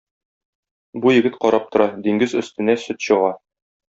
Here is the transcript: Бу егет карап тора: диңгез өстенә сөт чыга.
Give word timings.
Бу 1.03 1.11
егет 1.15 1.37
карап 1.43 1.69
тора: 1.75 1.87
диңгез 2.09 2.35
өстенә 2.43 2.77
сөт 2.87 3.05
чыга. 3.11 3.33